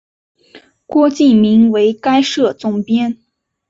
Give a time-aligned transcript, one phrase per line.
[0.87, 3.19] 郭敬明为该社总编。